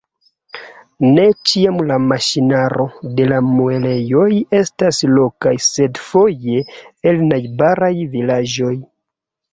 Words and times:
Ne 1.17 1.25
ĉiam 1.49 1.75
la 1.89 1.97
maŝinaro 2.05 2.87
de 3.19 3.27
la 3.33 3.37
muelejoj 3.49 4.25
estas 4.61 5.03
lokaj, 5.19 5.55
sed 5.69 6.03
foje 6.09 6.65
el 7.13 7.23
najbaraj 7.29 7.95
vilaĝoj. 8.17 8.77